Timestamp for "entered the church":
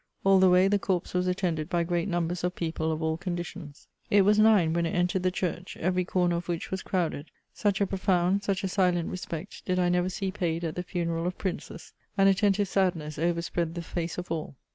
4.95-5.77